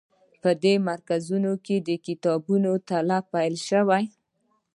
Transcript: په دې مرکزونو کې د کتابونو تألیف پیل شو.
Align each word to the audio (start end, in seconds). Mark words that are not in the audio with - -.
په 0.41 0.49
دې 0.63 0.75
مرکزونو 0.89 1.51
کې 1.65 1.75
د 1.87 1.89
کتابونو 2.05 2.71
تألیف 2.89 3.23
پیل 3.33 3.55
شو. 3.67 3.83